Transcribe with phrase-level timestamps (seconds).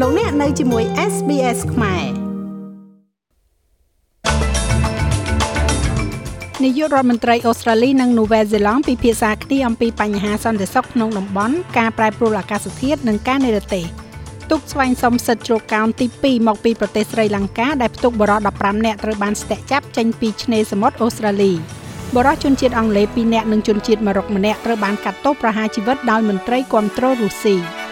[0.00, 2.04] លោកអ្នកនៅជាមួយ SBS ខ្មែរ
[6.64, 13.84] នាយករដ្ឋមន្ត្រីអូស្ត្រាលីនិងនូវែលសេឡង់ពិភាក្សាគ្នាអំពីបញ្ហាសន្តិសុខក្នុងតំបន់ការប្រែប្រួលអាកាសធាតុនិងការនិរទេស
[14.50, 21.52] ទុកស្វែងសុំសិទ្ធិជ្រកកោនទី2មកពីប្រទេសស្រីលង្កាដែលផ្ទុកបរិសុទ្ធ15នាក់ត្រូវបានស្ទាក់ចាប់ចេញពីឆ្នេរសមុទ្រអូស្ត្រាលី
[22.16, 27.83] បរិសុទ្ធជនជាតិអង់គ្លេស2នាក់និងជនជាតិម៉ារ៉ុកម្នាក់ត្រូវបានកាត់ទោសប្រហារជីវិតដោយមន្ត្រីគាំទ្ររុស្ស៊ី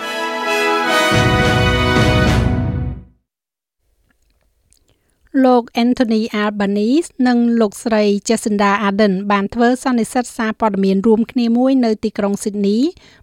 [5.45, 12.81] លោក Anthony Albanese និងលោកស្រី Jacinda Ardern បានធ្វើសន្និសីទសារព័ត៌មានរួមគ្នាមួយនៅទីក្រុង Sydney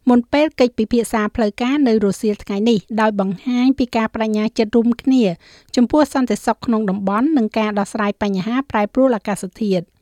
[0.10, 5.24] មុនពេលកិច្ចពិភាក្សាផ្លូវការនៅរសៀលថ្ងៃនេះដោយបង្ហាញពីការបដិញ្ញាចិត្តរួមគ្នា
[5.76, 9.84] ចំពោះសន្តិសុខក្នុងតំបន់និងការដោះស្រាយបញ្ហាប្រែប្រួលអាកាសធាតុ។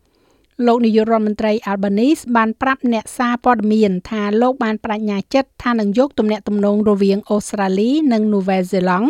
[0.65, 9.09] លោកនាយករដ្ឋមន្ត្រី Albanese បានប្រាប់អ្នកសារព័ត៌មានថាលោកបានបដិញ្ញាចិត្តថានឹងយកទំនាក់ទំនងរវាងអូស្ត្រាលី និងនូវែលសេឡង់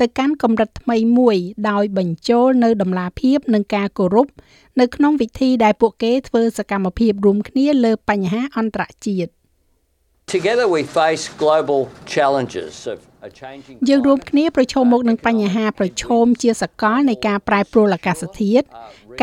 [0.00, 1.36] ទៅកាន់កម្រិតថ្មីមួយ
[1.70, 4.26] ដោយបញ្ចូលនៅដំណាភាពនិងការគោរព
[4.80, 9.30] នៅក្នុងវិធីដែលពួកគេធ្វើសកម្មភាពរួមគ្នាលើបញ្ហាអន្តរជាតិ
[10.34, 11.80] Together we face global
[12.14, 12.98] challenges of
[13.88, 18.66] យើងរួមគ្នាប្រឈមមុខនឹងបញ្ហាប្រឈមជាសកលនៃការប្រែប្រួលអាកាសធាតុ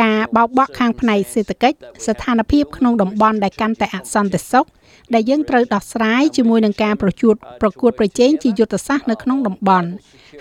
[0.02, 4.68] ការបោកបក់ខាងផ្នែកសេដ្ឋកិច្ចស្ថានភាពក្នុងតំបន់ដែលកាន់តែអសន្តិសុខ
[5.14, 9.90] ដែលយើងត្រូវដោះស្រាយជាមួយនឹងការប្រជួតប្រកួតប្រជែងជាយុទ្ធសាស្ត្រនៅក្នុងតំបន់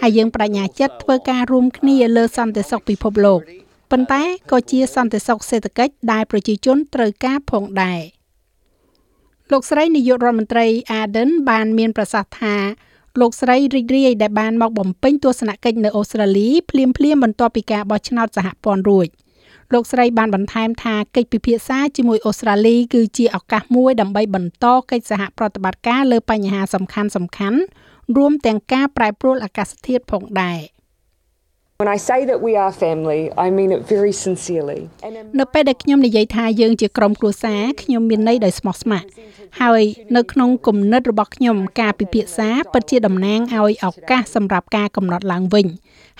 [0.03, 3.41] ហើយយើងបដិញ្ញាចិត្តធ្វើការរួមគ្នាលើសន្តិសុខពិភពលោក
[3.91, 8.22] ប៉ុន្តែក៏ជាសន្តិសុខសេដ្ឋកិច្ចដែលប្រជាជនត្រូវការផងដែរ
[9.53, 10.67] លោកស្រីនាយករដ្ឋមន្ត្រី
[11.00, 12.56] Arden បានមានប្រសាសន៍ថា
[13.20, 19.06] លោកស្រីរីករាយដែលបានមកបំពេញទស្សនកិច្ចនៅអូស្ត្រាលីភ្លាមភ្លាមបន្ទាប់ពីការបោះឆ្នោតសហព័ន្ធរួច
[19.72, 27.59] លោកស្រីបានបន្ថែមថាកិច្ចពិភាក្សាជាមួយអូស្ត្រាលីគឺជាឱកាសមួយដើម្បីបន្តកិច្ចសហប្រតិបត្តិការលើបញ្ហាសំខាន់សំខាន់
[28.16, 30.59] រួមទាំងការប្រែប្រួលអាកាសធាតុផងដែរ។
[31.83, 34.81] When I say that we are family, I mean it very sincerely.
[35.41, 39.09] នៅពេលដែលខ្ញុំនិយាយថាយើងជាក្រុមគ្រួសារខ្ញុំមានន័យដោយស្មោះស្ម័គ្រ
[39.60, 39.82] ហើយ
[40.16, 45.66] នៅក្នុងគំនិតរបស់ខ្ញុំការពិភាក្សាពិតជាតំណាងឲ្យឱកាសសម្រាប់ការកំណត់ឡើងវិញ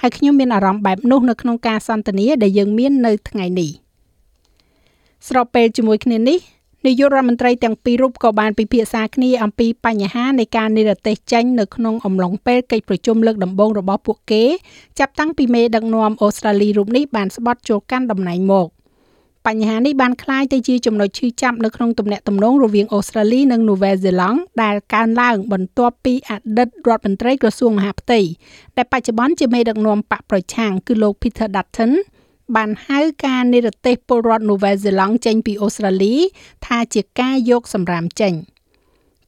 [0.01, 3.71] ហើយខ្ញុំមានអារម្មណ៍បែបនោះនៅក្នុងការសន្ទនាដែលយើងមាននៅថ្ងៃនេះ
[5.29, 6.39] ស្របពេលជាមួយគ្នានេះ
[6.86, 14.44] នាយករដ្ឋមន្ត្រីទាំងពីររូបក៏បានពិភាក្សាគ្នាអំពីបញ្ហានៃការនិរទេសចេញនៅក្នុងអំឡុងពេលកិច្ចប្រជុំលើកដំបូងរបស់ពួកគេ
[15.00, 18.68] ចាប់តាំងពីមេដឹកនាំអូស្ត្រាលីរូបនេះបានស្បត់ចូលកាន់តំណែងមក
[19.48, 28.20] បញ្ហានេះបានคล้ายទៅជាចំណុចឈឺចាប់នៅក្នុងទំនាក់ទំនងរវាងអូស្ត្រាលីនិងនូវែលសេឡង់ដែលកើនឡើងបន្ទាប់ពីអតីតរដ្ឋមន្ត្រីក្រសួងមហាផ្ទៃ
[28.78, 31.92] ដែលបច្ចុប្បន្នជាមេដឹកនាំបកប្រឆាំងគឺលោក Peter Dutton
[32.57, 36.15] បានហៅការនិរទេសពលរដ្ឋនូវែលសេឡង់ចេញពីអូស្ត្រាលី
[36.67, 38.35] ថាជាការយកសម្រាមចេញ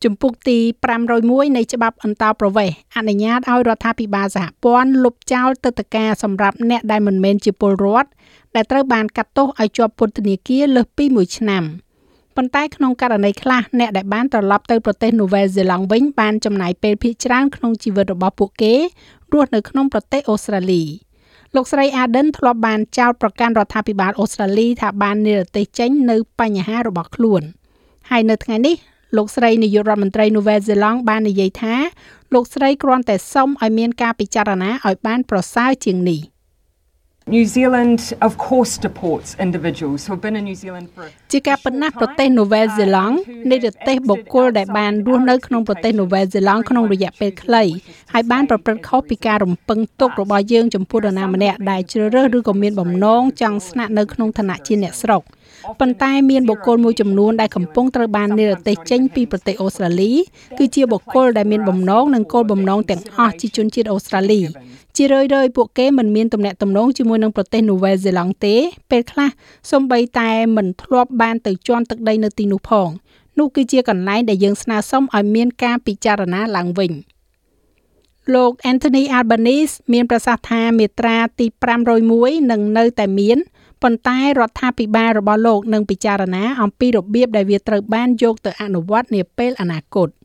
[0.05, 0.59] ជំពូកទី
[1.07, 8.09] 501នៃច្បាប់អន្តោប្រវេសន៍អនុញ្ញាតឲ្យរដ្ឋាភិបាលសហព័ន្ធលុបចោលទឹកតការសម្រាប់អ្នកដែលមិនមែនជាពលរដ្ឋ
[8.55, 11.65] ដែលត្រូវបានកាត់ទោសឲ្យជាប់ពន្ធនាគារលើសពី1ឆ្នាំ
[12.37, 18.75] ប៉ុន្តែក្នុងករណីខ្លះអ្នកដែលបានត្រឡប់ទៅប្រទេសនូវែលសេឡង់វិញបានចំណាយពេលភាគច្រើនក្នុងជីវិតរបស់ពួកគេ
[19.33, 20.83] រស់នៅក្នុងប្រទេសអូស្ត្រាលី។
[21.57, 27.43] លោកស្រី Arden ធ្លាប់បានចោទប្រកាន់រដ្ឋាភិបាលអូស្ត្រាលីថាបាននិរទេសចេញនៅបញ្ហារបស់ខ្លួន
[28.11, 28.77] ហើយនៅថ្ងៃនេះ
[29.17, 31.75] លោកស្រីនាយករដ្ឋមន្ត្រីនូវែលសេឡង់បាននិយាយថា
[32.35, 36.21] លោកស្រីគ្រាន់តែសុំឲ្យមានការពិចារណាឲ្យបានប្រសើរជាងនេះ។
[37.27, 43.17] New Zealand of course deports individuals who have been in New Zealand for ជាការប៉ុណ្ណាប្រទេសនូវែលសេឡង់
[43.51, 47.63] នៃប្រទេសបុគ្គលដែលបានរស់នៅក្នុងប្រទេសនូវែលសេឡង់ក្នុងរយៈពេលខ្លី
[48.13, 55.23] ហើយបានប្រព្រឹត្តខុសពីការរំពឹងទុករបស់យើងចំពោះនរណាម្នាក់ដែលជ្រើសរើសឬក៏មានបំណងចង់ស្នាក់នៅក្នុងឋានៈជាអ្នកស្រុក
[55.81, 60.13] ប៉ុន្តែមានបុគ្គលមួយចំនួនដែលកំពុងត្រូវបាននិរទេសចេញពីប្រទេសអូស្ត្រាលី
[60.59, 64.41] គឺជាបុគ្គលដែលមានបំណងនិងគោលបំណងទាំងអស់ជាជនជាតិអូស្ត្រាលី
[64.97, 68.57] ជារឿយៗពួកគេមិនមានទំនាក់ទំនងជាមួយនឹងប្រទេសនូវែលសេឡង់ទេ
[68.91, 69.29] ពេលខ្លះ
[69.71, 72.89] សូម្បីតែមិនធ្លាប់បានទៅជន់ទឹកដីនៅទីនោះផង
[73.39, 76.93] នោះគឺជាកន្លែងដែលយើងស្នើសុំឲ្យមានការពិចារណាឡើងវិញ
[78.35, 81.47] លោក Anthony Albanese មានប្រសាសន៍ថាមាត្រាទី
[81.99, 83.39] 501នឹងនៅតែមាន
[83.83, 90.11] ប៉ុន្តែរដ្ឋាភិបាលរបស់លោកនឹងពិចារណាអំពីរបៀបដែលវាត្រូវបានយកទៅអនុវត្តនាពេលអនាគត។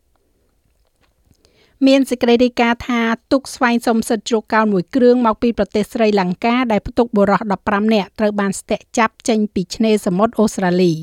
[1.88, 3.02] មានសេចក្តីរាយការណ៍ថា
[3.32, 10.94] ទុកស្វែងសុំសិទ្ធិជ្រកកោនមួយគ្រឿងមកពីប្រទេសស្រីលង្កាដែលផ្ទុកបុរស15នាក់ត្រូវបានស្ទាក់ចាប់ចេញពីឆ្នេរសមុទ្រអូស្ត្រាលី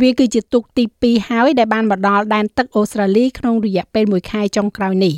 [0.00, 5.14] វាគឺជាទុកទី2ហើយដែលបានមកដល់ដែនទឹកអូស្ត្រាលីក្នុងរយៈពេល1ខែចុងក្រោយនេះ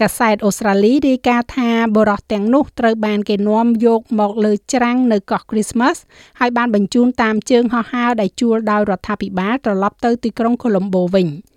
[0.00, 5.96] កាសែតអូស្ត្រាលីរាយការណ៍ថាបរិសទាំងនោះត្រូវបានគេនាំយកមកលើច្រាំងនៅកោះ Christmas
[6.40, 11.28] ហើយបានបញ្ជូនតាមជើងហោះហើរដែលជួលដោយរដ្ឋាភិបាលត្រឡប់ទៅទីក្រុង Colombo វិញ។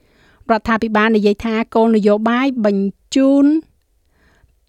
[0.51, 3.45] រដ្ឋាភិបាលនិយាយថាគោលនយោបាយបញ្ជូន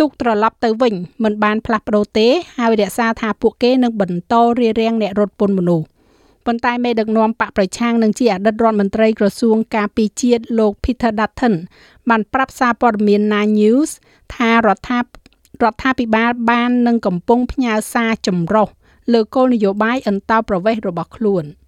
[0.00, 2.28] ទុកត្រឡប់ទៅវិញមិនបានផ្លាស់ប្ដូរទេ
[2.58, 5.86] ហើយរក្សាថាពួកគេនឹងបន្តរារាំងអ្នករត់ពន្ធមនុស្ស
[6.46, 11.54] ប៉ុន្តែមេដឹកនាំបកប្រឆាំងនឹងជាអតីតរដ្ឋមន្ត្រីក្រសួងការពារជាតិលោក Peter Dutton
[12.08, 13.90] បានប្រាប់សារព័ត៌មាន Nine News
[14.34, 15.02] ថារដ្ឋារ
[15.72, 18.69] ដ្ឋាភិបាលបាននឹងកំពុងផ្ញើសារចម្រុះ
[19.12, 21.46] លើគោលនយោបាយអន្តោប្រវេសន៍របស់ខ្លួន។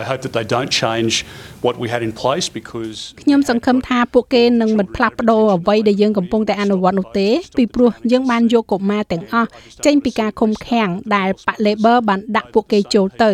[0.00, 1.24] I hope that they don't change
[1.60, 9.48] what we had in place because ខ្ញុំសង្ឃឹមថាពួកគេនឹងមិនផ្លាស់ប្ដូរអ្វីដែលយើងកំពុងតែអនុវត្តនោះទេពីព្រោះយើងបានយកកុមារទាំងអស់
[9.86, 13.30] ចេញពីការឃុំឃាំងដែលប៉ា Labor បានដាក់ពួកគេចូលទៅ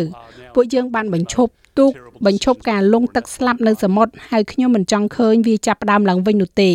[0.55, 1.91] ពួកយើងបានបញ្ឈប់ទូក
[2.25, 6.71] បញ្ឈប់ការលង់ទឹកស្លាប់នៅសមុទ្រហើយខ្ញុំមិនចង់ឃើញវាចាប់ផ្ដើមឡើងវិញនោះទេ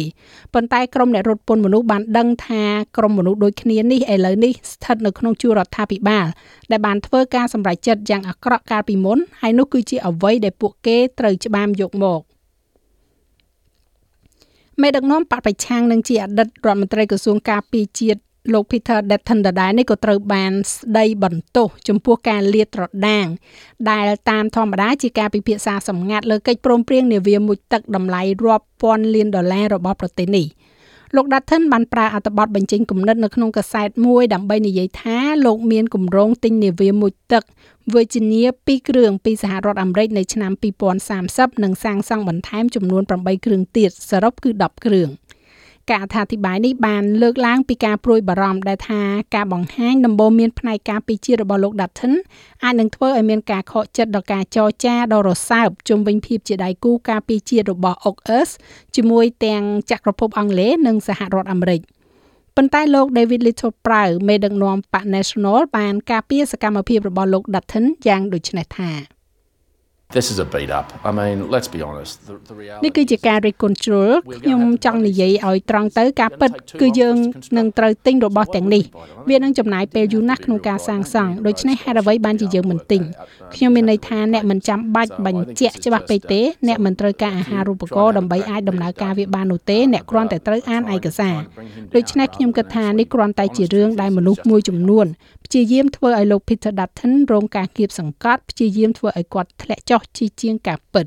[0.55, 2.63] ប៉ុន្តែក្រុមអ្នករត់ពន្ធមនុស្សបានដឹងថា
[2.97, 6.27] ក្រុមមនុស្សដូចគ្នានេះឥឡូវនេះស្ថិតនៅក្នុងជួររដ្ឋាភិបាល
[6.71, 12.21] ដែលបានធ្វើការសម្រេចចិត្តយ៉ាងអាក្រក់កាលពីមុនហើយនោះគឺជាអ្វីដែលពួកគេត្រូវច្បាមយកមក
[14.83, 18.21] មេដឹកនាំបពប្រឆាំងនឹងជាអតីតរដ្ឋមន្ត្រីក្រសួងការពារជាតិ
[18.53, 23.27] លោក Peter Dutton ដដែលនេះក៏ត្រូវបានស្ដីបន្ទោសចំពោះការលាតត្រដាង
[23.91, 30.47] ដែលតាមធម្មតាជាការពិភាក្សាសម្ងាត់លើកិច្ចព្រមព្រៀងនាវាមុជទឹកតម្លៃរាប់ពាន់លានដុល្លាររបស់ប្រទេសនេះ
[31.17, 37.43] លោក Dutton បានប្រើអត្ថបទបញ្ចេញគំនិតនៅក្នុងកាសែតមួយដើម្បីនិយាយថាលោកមានគម្រោងទិញនាវាមុជទឹក
[37.95, 40.53] Virginia 2គ្រឿងពីសហរដ្ឋអាមេរិកនៅឆ្នាំ
[41.09, 45.09] 2030និងសាងសង់បន្ថែមចំនួន8គ្រឿងទៀតសរុបគឺ10គ្រឿង។
[45.91, 49.03] ការអត្ថាធិប្បាយនេះបានលើកឡើងពីការព្រួយបារម្ភដែលថា
[49.35, 52.13] ការបង្ហាញដំបូន្មានផ្នែកការពីជាតិរបស់លោក Dutton
[52.65, 58.49] អាចនឹងធ្វើឲ្យមានការខកចិត្តដល់ការចរចាដ៏រសើបជុំវិញភាពជាដៃគូការពីជាតិរបស់ OCS
[58.97, 61.81] ជាមួយទាំងចក្រភពអង់គ្លេសនិងសហរដ្ឋអាមេរិក
[62.57, 69.14] ប៉ុន្តែលោក David Little Prow មេដឹកនាំបក National បានការពារសកម្មភាពរបស់លោក Dutton យ៉ាងដូចនេះថា
[70.15, 70.87] This is a beat up.
[71.09, 72.15] I mean, let's be honest.
[72.29, 76.51] The, the reality នេះគឺជាការរិះគន់ជ្រុលខ្ញុំចង់និយាយឲ្យត្រង់ទៅការពិត
[76.81, 77.17] គឺយើង
[77.57, 78.83] នឹងត្រូវទិញរបស់ទាំងនេះ
[79.29, 83.03] វានឹងចំណាយពេលយូរណាស់ក្នុងការសាងសង់ដូច្នេះហេតុអ្វីបានជាយើងមិនទិញ
[83.55, 91.37] ខ្ញុំមានន័យថាអ្នកមិនចាំបាច់បញ្ជាក់ច្បាស់ពេកទេអ្នកមិនត្រូវការអាហារូបករណ៍ដើម្បីអាចដំណើរការវាបាននោះទេអ្នកគ្រាន់តែត្រូវអានឯកសារ
[91.95, 95.07] ដូច្នេះខ្ញុំគិតថានេះគ្រាន់តែជារឿងដែលមនុស្សមួយចំនួន
[95.45, 101.07] ព្យាយាមធ្វើឲ្យលោក Peter Dutton រងការគៀបសង្កត់ព្យាយាមធ្វើឲ្យគាត់ធ្លាក់ចុះជាជាងការពិត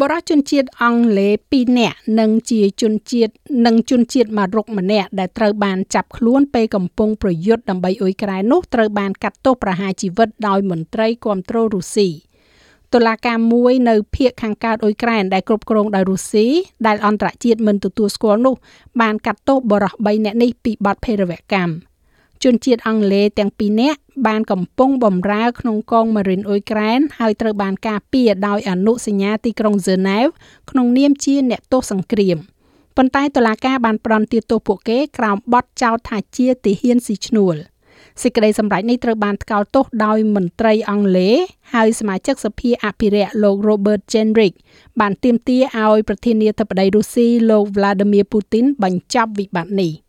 [0.00, 3.32] បរិជនជាតិអង់គ្លេស2នាក់និងជាជនជាតិ
[3.66, 12.08] និងជនជាតិម៉ារុកម្នាក់ដែលត្រូវបានចាប់ខ្លួនពេលកំពុងប្រយុទ្ធដើម្បីអ៊ុយក្រែននោះត្រូវបានកាត់ទោសប្រហារជីវិតដោយមន្ត្រីគ្រប់គ្រងរុស្ស៊ី
[12.94, 16.46] តុលាការមួយនៅភូមិខាងកើតអ៊ុយក្រែនដែលគ្រប់គ្រងដោយរុស្ស៊ី
[16.86, 18.54] ដែលអន្តរជាតិមិនទទួលស្គាល់នោះ
[19.00, 21.87] បានកាត់ទោសបរិស3នាក់នេះពីបទភេរវកម្ម
[22.44, 30.26] ជនជាតិអង់គ្លេសទាំងពីរនាក់បានកំពុងបម្រើក្នុងកងម៉ារីនអ៊ុយក្រែនហើយត្រូវបានការពារដោយអនុសញ្ញាទីក្រុងហ្សឺណែវ
[30.70, 32.36] ក្នុងនាមជាអ្នកទោសសង្គ្រាម
[32.96, 37.56] ប៉ុន្តែតុលាការបានផ្តន្ទាទោសពួកគេក្រោមបទចោទថាជាទាហានស៊ីឈ្នួល
[38.22, 41.36] សេចក្តីសម្រេចនេះត្រូវបានថ្កោលទោសដោយមន្ត្រីអង់គ្លេស
[41.74, 44.54] ហើយសមាជិកសភាអភិរក្សលោក Robert Jenrick
[45.00, 49.92] បានទាមទារឲ្យប្រធានាធិបតីរុស្ស៊ីលោក Vladimir Putin បញ្ចប់វិបត្តិនេះ។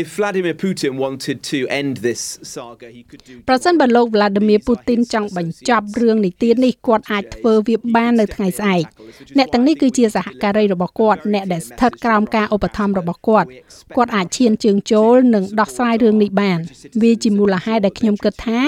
[0.00, 2.20] If Vladimir Putin wanted to end this
[2.54, 8.84] saga he could do ប្រសិនបើលោក Vladimir Putin ចង់បញ្ចប់រឿងនីតិនេះគាត់អាចធ្វើវាបាននៅថ្ងៃស្អែក
[9.38, 13.48] អ្នកទាំងនេះគឺជាសហការីរបស់គាត់អ្នកដែលស្ថិតក្រោមការឧបត្ថម្ភរបស់គាត់
[13.96, 16.58] គាត់អាចឈានជើងចូលនិងដោះស្រាយរឿងនេះបាន
[17.02, 18.60] វាជាមូលហេតុដែលខ្ញុំគិតថា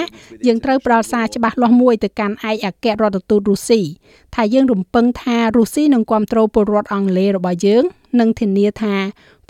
[0.47, 3.81] យើងត្រូវផ្ដល់សារច្បាស់លាស់មួយទៅកាន់ឯកអគ្គរដ្ឋទូតរុស្ស៊ី
[4.35, 7.83] ថាយើងរំពឹងថារុស្ស៊ីនឹងគ្រប់គ្រងពលរដ្ឋអង់គ្លេសរបស់យើង
[8.19, 8.95] និងធានាថា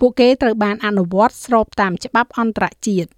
[0.00, 3.10] ពួកគេត្រូវបានអនុវត្តស្របតាមច្បាប់អន្តរជាតិ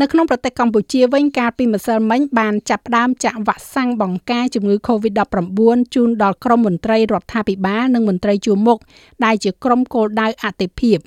[0.00, 5.60] នៅក្នុងប្រទេសកម្ពុជាវិញកាលពីម្សិលមិញបានចាប់ផ្ដើមចាក់វ៉ាក់សាំងបង្ការជំងឺ Covid-19
[5.94, 8.78] ជូនដល់ក្រុមមន្ត្រីរដ្ឋាភិបាលនិងមន្ត្រីជួរមុខ
[9.24, 10.98] ដែលជាក្រុមគោលដៅអតិភិប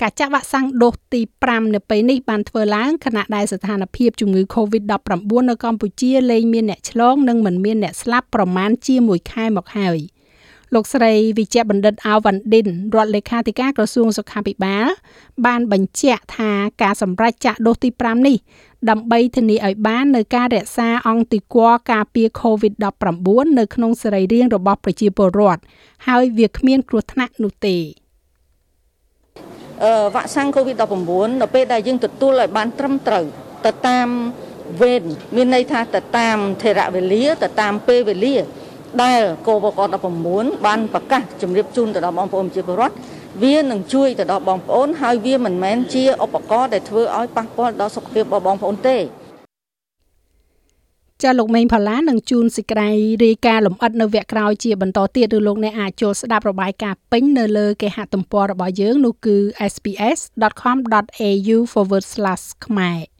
[0.00, 9.98] ការចាក់វ៉ាក់សាំងដូសទី5នៅពេលនេះបានធ្វើឡើងខណៈដែលស្ថានភាពជំងឺ Covid-19 នៅកម្ពុជាលែងមានអ្នកឆ្លងនិងមិនមានអ្នកស្លាប់ប្រមាណជាមួយខែមកហើយ។
[10.74, 14.86] លោកស្រីវិជ្ជបណ្ឌិតអាវ៉ាន់ឌិនរដ្ឋលេខាធិការក្រសួងសុខាភិបាល
[15.46, 16.52] បានបញ្ជាក់ថា
[16.82, 18.36] ការសម្រេចចាក់ដូសទី5នេះ
[18.90, 25.62] ដើម្បីធានាឲ្យបាននៅការរក្សាអង្គទីគាការពារ COVID-19 នៅក្នុងសរីរាង្គរបស់ប្រជាពលរដ្ឋ
[26.06, 27.76] ហើយវាគ្មានគ្រោះថ្នាក់នោះទេ
[29.84, 33.24] អឺវ៉ាក់សាំង COVID-19 នៅពេលដែលយើងទទួលឲ្យបានត្រឹមត្រូវ
[33.66, 34.08] ទៅតាម
[34.80, 35.04] វេន
[35.36, 38.34] មានន័យថាទៅតាមថេរវេលាទៅតាមពេលវេលា
[39.02, 39.80] ដែលកោបក
[40.22, 42.94] 19បានប្រកាសជម្រាបជូនទៅដល់បងប្អូនប្រជាពលរដ្ឋ
[43.42, 48.98] វានឹងជួយទៅដល់បងប្អូនហើយវាមិនមែនជាឧបករណ៍ដែលធ្វើឲ្យប៉ះពាល់ដល់សុខភាពរបស់បងប្អូនទេ
[51.22, 52.90] ចាលោកមេងផល្លានឹងជួនសេចក្តី
[53.24, 59.36] រាយការណ៍លម្អិតនៅវគ្គក្រោយជាបន្តទៀតឬលោកអ្នកអាចចូលស្ដាប់របាយការណ៍ពេញនៅលើគេហទំព័ររបស់យើងនោះគឺ
[59.72, 61.58] sps.com.au/
[62.66, 63.13] ខ្មែរ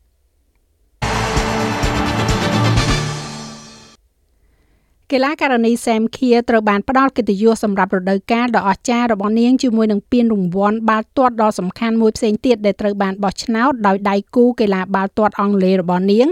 [5.14, 16.26] កីឡាករនីសែមឃាត្រូវបានផ្ដល់កិត្តិយសសម្រាប់រដូវកាលដ៏អស្ចារ្យរបស់នាងជាមួយនឹងពានរង្វាន់បាល់ទាត់ដ៏សំខាន់មួយផ្សេងទៀតដែលត្រូវបានបោះឆ្នោតដោយដៃគូកីឡាបាល់ទាត់អង់គ្លេសរបស់នាង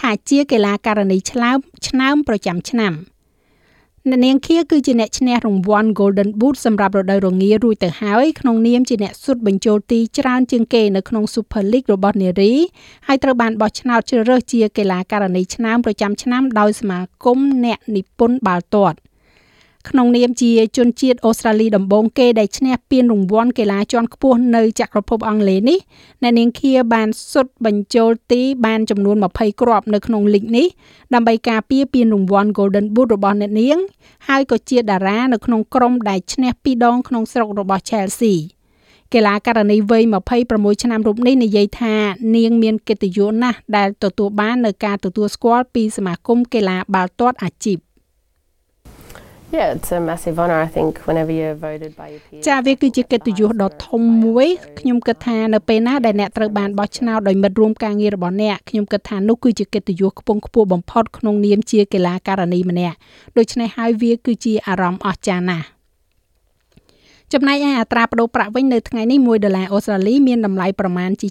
[0.00, 1.58] ថាជាកីឡាករនីឆ្លើម
[1.88, 2.92] ឆ្នើមប្រចាំឆ្នាំ។
[4.10, 12.52] អ្នកនាងខៀគឺជាអ្នកឈ្នះរង្វាន់ Golden Boot សម្រាប់រដូវរងារួចទៅហើយក្នុងនាមជាអ្នកសុទ្ធបញ្ចូលទីច្រើនជាងគេនៅក្នុង Super League របស់នារី
[13.06, 18.96] ហើយត្រូវបានបោះឆ្នោតជ្រើសរើសជាកីឡាករនីឆ្នាំប្រចាំឆ្នាំដោយសមាគមអ្នកនិពន្ធបាល់ទាត់
[19.88, 25.78] ក្នុងនាមជាជនជាតិអូស្ត្រាលីដំបូងគេដែលឈ្នះពានរង្វាន់កីឡាជាន់ខ្ពស់នៅចក្រភពអង់គ្លេសនេះ
[26.22, 30.66] អ្នកនាងឃាបានសុទ្ធបញ្ចូលទីបានចំនួន20គ្រាប់នៅក្នុងលីកនេះ
[31.14, 33.78] ដើម្បីការពារពានរង្វាន់ Golden Boot របស់អ្នកនាង
[34.28, 38.36] ហើយក៏ជាតារានៅក្នុងក្រុមដែលឈ្នះ2ដងក្នុងស្រុករបស់ Chelsea
[39.14, 40.02] កីឡាករនីវ័យ
[40.42, 41.94] 26ឆ្នាំរូបនេះនិយាយថា
[42.36, 47.91] នាងមានកិត្តិយសណាស់ដែលទទួលបាននៅការទទួលស្គាល់ពីសមាគមកីឡាបាល់ទាត់អាជីព
[49.52, 52.44] Yeah, it's a massive honor I think whenever you're voted by your peers.
[52.48, 62.96] ចាវាគឺជាកិត្តិយសដ៏ធំមួយខ្ញុំគិតថានៅពេលណាដែលអ្នកត្រូវបានបោះឆ្នោតដោយមិត្តរួមការងាររបស់អ្នកខ្ញុំគិតថានោះគឺជាកិត្តិយសខ្ពង់ខ្ពស់បំផុតក្នុងនាមជាកីឡាករនីម្នាក់
[63.38, 65.66] ដូច្នេះហើយវាគឺជាអារម្មណ៍អស្ចារ្យណាស់
[67.32, 71.28] ចំណែកឯអត្រាប្តូរប្រាក់វិញនៅថ្ងៃនេះ1ដុល្លារអូស្ត្រាលីមានតម្លៃប្រមាណជា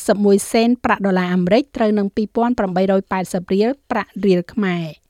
[0.00, 5.01] 71សេនប្រាក់ដុល្លារអាមេរិកត្រូវនឹង2880រៀលប្រាក់រៀលខ្មែរ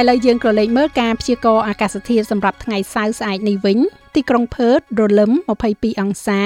[0.00, 3.78] ឥឡូវយើងក៏លេខមើលការព្យាករណ៍អាកាសធាតុសម្រាប់ថ្ងៃសៅរ៍ស្អែកនេះវិញ
[4.14, 5.32] ទីក្រុងផឺតរលឹម
[5.66, 6.40] 22អង្សា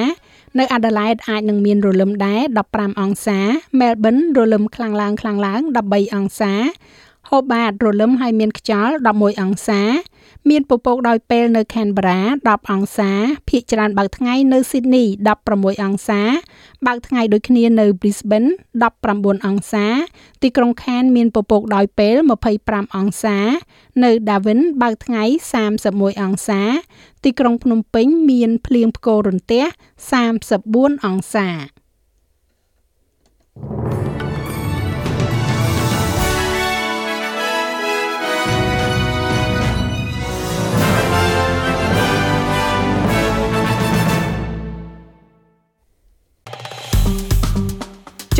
[0.58, 2.40] នៅអាដាលេដអាចនឹងមានរលឹមដែរ
[2.70, 3.38] 15អង្សា
[3.80, 6.52] មែលប៊នរលឹមខ្លាំងឡើងខ្លាំងឡើង13អង្សា
[7.30, 9.80] ហូបាតរលឹមហើយមានខ្យល់11អង្សា
[10.50, 13.10] មានពពកដោយពេលនៅ Canberra 10អង្សា
[13.48, 15.06] ភាគច្រើនបើកថ្ងៃនៅ Sydney
[15.46, 16.20] 16អង្សា
[16.86, 18.48] បើកថ្ងៃដូចគ្នានៅ Brisbane
[18.96, 19.86] 19អង្សា
[20.42, 22.16] ទីក្រុង Cairns មានពពកដោយពេល
[22.56, 23.38] 25អង្សា
[24.04, 25.24] នៅ Darwin បើកថ្ងៃ
[25.72, 26.60] 31អង្សា
[27.24, 29.64] ទីក្រុងភ្នំពេញ មានភ្លៀងផ្គររន្ទះ
[30.34, 31.48] 34អង្សា